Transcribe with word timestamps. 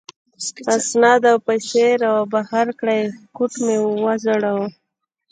اسناد 0.75 1.21
او 1.31 1.37
پیسې 1.47 1.85
را 2.01 2.09
وبهر 2.17 2.67
کړې، 2.79 2.99
کوټ 3.35 3.53
مې 3.65 3.77
و 3.81 3.87
ځړاوه. 4.23 4.67